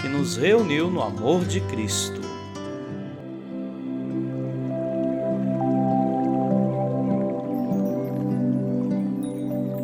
que 0.00 0.08
nos 0.08 0.36
reuniu 0.36 0.90
no 0.90 1.02
amor 1.02 1.44
de 1.44 1.60
Cristo. 1.62 2.20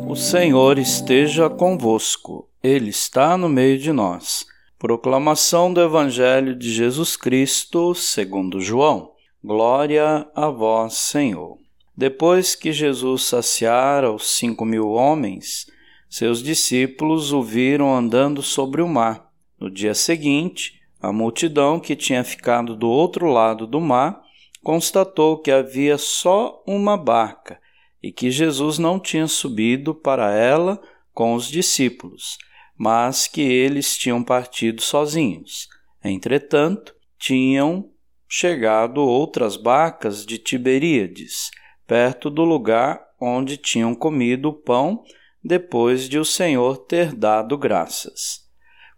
O 0.07 0.15
Senhor 0.15 0.77
esteja 0.77 1.49
convosco, 1.49 2.47
Ele 2.61 2.89
está 2.89 3.35
no 3.35 3.49
meio 3.49 3.79
de 3.79 3.91
nós. 3.91 4.45
Proclamação 4.77 5.73
do 5.73 5.81
Evangelho 5.81 6.55
de 6.55 6.71
Jesus 6.71 7.17
Cristo, 7.17 7.95
segundo 7.95 8.61
João. 8.61 9.11
Glória 9.43 10.27
a 10.35 10.49
vós, 10.49 10.93
Senhor. 10.93 11.57
Depois 11.97 12.53
que 12.53 12.71
Jesus 12.71 13.23
saciara 13.23 14.11
os 14.11 14.37
cinco 14.37 14.65
mil 14.65 14.89
homens, 14.89 15.65
seus 16.09 16.43
discípulos 16.43 17.31
o 17.33 17.41
viram 17.41 17.95
andando 17.95 18.43
sobre 18.43 18.81
o 18.81 18.87
mar 18.87 19.32
no 19.63 19.71
dia 19.71 19.95
seguinte, 19.95 20.81
a 21.01 21.13
multidão 21.13 21.79
que 21.79 21.95
tinha 21.95 22.21
ficado 22.21 22.75
do 22.75 22.89
outro 22.89 23.27
lado 23.27 23.65
do 23.65 23.79
mar 23.79 24.21
constatou 24.61 25.37
que 25.37 25.49
havia 25.49 25.97
só 25.97 26.61
uma 26.67 26.97
barca 26.97 27.57
e 28.01 28.11
que 28.11 28.29
Jesus 28.29 28.77
não 28.77 28.99
tinha 28.99 29.25
subido 29.25 29.95
para 29.95 30.33
ela 30.33 30.81
com 31.13 31.33
os 31.33 31.47
discípulos, 31.47 32.37
mas 32.77 33.25
que 33.25 33.41
eles 33.41 33.97
tinham 33.97 34.21
partido 34.21 34.81
sozinhos. 34.81 35.69
Entretanto, 36.03 36.93
tinham 37.17 37.89
chegado 38.27 38.97
outras 38.97 39.55
barcas 39.55 40.25
de 40.25 40.37
Tiberíades, 40.37 41.51
perto 41.87 42.29
do 42.29 42.43
lugar 42.43 43.01
onde 43.17 43.55
tinham 43.55 43.95
comido 43.95 44.49
o 44.49 44.53
pão 44.53 45.05
depois 45.41 46.09
de 46.09 46.19
o 46.19 46.25
Senhor 46.25 46.79
ter 46.79 47.15
dado 47.15 47.57
graças. 47.57 48.42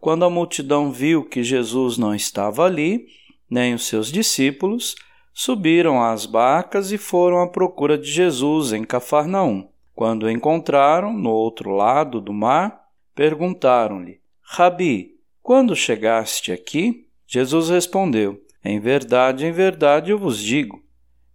Quando 0.06 0.23
a 0.23 0.30
multidão 0.30 0.92
viu 0.92 1.23
que 1.23 1.44
Jesus 1.44 1.98
não 1.98 2.14
estava 2.14 2.64
ali, 2.64 3.08
nem 3.50 3.73
os 3.73 3.88
seus 3.88 4.12
discípulos, 4.12 4.94
subiram 5.34 6.00
às 6.00 6.28
barcas 6.28 6.92
e 6.92 6.97
foram 7.00 7.42
à 7.42 7.47
procura 7.47 7.97
de 7.97 8.12
Jesus 8.12 8.72
em 8.72 8.84
Cafarnaum. 8.84 9.67
Quando 9.95 10.28
o 10.28 10.30
encontraram 10.30 11.12
no 11.12 11.31
outro 11.31 11.72
lado 11.72 12.22
do 12.22 12.31
mar, 12.31 12.84
perguntaram-lhe: 13.16 14.22
Rabi, 14.44 15.16
quando 15.42 15.75
chegaste 15.75 16.52
aqui? 16.52 17.08
Jesus 17.25 17.72
respondeu: 17.72 18.40
Em 18.64 18.80
verdade, 18.80 19.47
em 19.47 19.52
verdade 19.52 20.12
eu 20.12 20.19
vos 20.19 20.38
digo: 20.38 20.84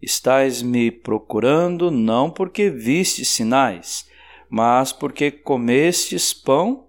estais 0.01 0.63
me 0.63 0.93
procurando 0.93 1.91
não 1.91 2.31
porque 2.31 2.71
vistes 2.71 3.31
sinais, 3.31 4.09
mas 4.49 4.93
porque 4.93 5.29
comestes 5.29 6.33
pão 6.33 6.89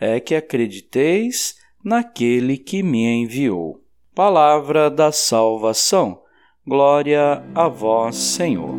é 0.00 0.18
que 0.18 0.34
acrediteis 0.34 1.56
naquele 1.84 2.56
que 2.56 2.82
me 2.82 3.04
enviou. 3.04 3.84
Palavra 4.14 4.90
da 4.90 5.12
salvação. 5.12 6.22
Glória 6.66 7.42
a 7.54 7.68
vós, 7.68 8.16
Senhor. 8.16 8.74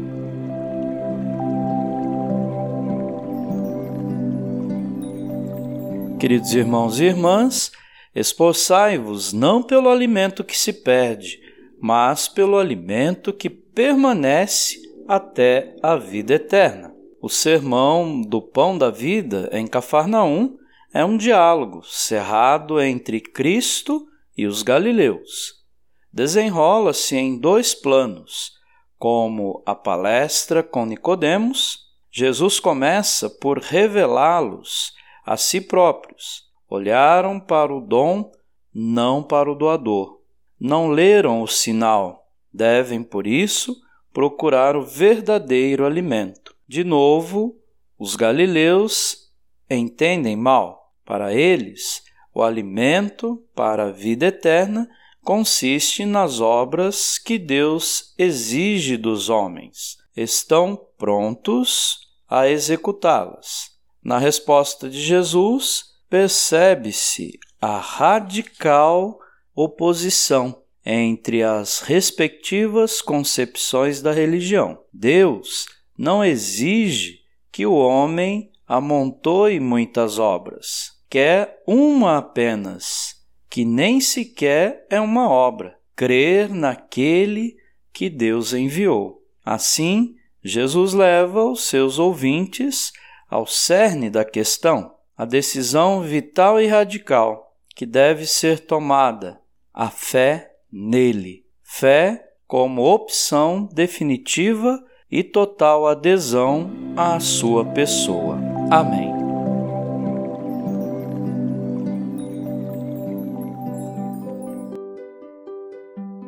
Queridos 6.19 6.53
irmãos 6.53 6.99
e 6.99 7.05
irmãs, 7.05 7.71
esforçai-vos 8.13 9.33
não 9.33 9.63
pelo 9.63 9.89
alimento 9.89 10.43
que 10.43 10.57
se 10.57 10.71
perde, 10.71 11.39
mas 11.79 12.27
pelo 12.27 12.59
alimento 12.59 13.33
que 13.33 13.49
permanece 13.49 14.79
até 15.07 15.75
a 15.81 15.95
vida 15.95 16.35
eterna. 16.35 16.93
O 17.19 17.29
sermão 17.29 18.21
do 18.21 18.41
pão 18.41 18.77
da 18.77 18.91
vida 18.91 19.49
em 19.51 19.65
Cafarnaum 19.65 20.60
é 20.93 21.05
um 21.05 21.17
diálogo 21.17 21.81
cerrado 21.83 22.81
entre 22.81 23.19
Cristo 23.19 24.05
e 24.37 24.45
os 24.45 24.61
galileus. 24.61 25.61
Desenrola-se 26.11 27.15
em 27.15 27.39
dois 27.39 27.73
planos, 27.73 28.53
como 28.97 29.63
a 29.65 29.73
palestra 29.73 30.61
com 30.61 30.85
Nicodemos, 30.85 31.79
Jesus 32.11 32.59
começa 32.59 33.29
por 33.29 33.59
revelá-los 33.59 34.93
a 35.25 35.37
si 35.37 35.61
próprios. 35.61 36.43
Olharam 36.69 37.39
para 37.39 37.73
o 37.73 37.79
dom, 37.79 38.29
não 38.73 39.23
para 39.23 39.49
o 39.49 39.55
doador. 39.55 40.19
Não 40.59 40.89
leram 40.89 41.41
o 41.41 41.47
sinal, 41.47 42.27
devem, 42.53 43.01
por 43.01 43.25
isso, 43.25 43.75
procurar 44.13 44.75
o 44.75 44.85
verdadeiro 44.85 45.85
alimento. 45.85 46.53
De 46.67 46.83
novo, 46.83 47.55
os 47.97 48.15
galileus 48.15 49.31
entendem 49.69 50.35
mal. 50.35 50.80
Para 51.11 51.33
eles, 51.33 52.01
o 52.33 52.41
alimento 52.41 53.43
para 53.53 53.87
a 53.87 53.91
vida 53.91 54.27
eterna 54.27 54.89
consiste 55.21 56.05
nas 56.05 56.39
obras 56.39 57.17
que 57.17 57.37
Deus 57.37 58.13
exige 58.17 58.95
dos 58.95 59.27
homens. 59.27 59.97
Estão 60.15 60.79
prontos 60.97 61.97
a 62.29 62.47
executá-las. 62.47 63.71
Na 64.01 64.17
resposta 64.19 64.89
de 64.89 65.01
Jesus, 65.01 65.83
percebe-se 66.09 67.37
a 67.59 67.77
radical 67.77 69.19
oposição 69.53 70.63
entre 70.85 71.43
as 71.43 71.81
respectivas 71.81 73.01
concepções 73.01 74.01
da 74.01 74.13
religião. 74.13 74.81
Deus 74.93 75.65
não 75.97 76.23
exige 76.23 77.19
que 77.51 77.65
o 77.65 77.73
homem 77.73 78.49
amontoe 78.65 79.59
muitas 79.59 80.17
obras. 80.17 81.00
Quer 81.11 81.61
uma 81.67 82.19
apenas, 82.19 83.17
que 83.49 83.65
nem 83.65 83.99
sequer 83.99 84.87
é 84.89 84.97
uma 85.01 85.29
obra, 85.29 85.77
crer 85.93 86.49
naquele 86.49 87.57
que 87.91 88.09
Deus 88.09 88.53
enviou. 88.53 89.21
Assim, 89.43 90.15
Jesus 90.41 90.93
leva 90.93 91.43
os 91.43 91.65
seus 91.65 91.99
ouvintes 91.99 92.93
ao 93.29 93.45
cerne 93.45 94.09
da 94.09 94.23
questão, 94.23 94.95
a 95.17 95.25
decisão 95.25 96.01
vital 96.01 96.61
e 96.61 96.67
radical 96.67 97.57
que 97.75 97.85
deve 97.85 98.25
ser 98.25 98.61
tomada, 98.61 99.41
a 99.73 99.89
fé 99.89 100.53
nele. 100.71 101.43
Fé 101.61 102.23
como 102.47 102.83
opção 102.83 103.67
definitiva 103.73 104.81
e 105.11 105.23
total 105.23 105.87
adesão 105.87 106.71
à 106.95 107.19
sua 107.19 107.65
pessoa. 107.65 108.39
Amém. 108.69 109.20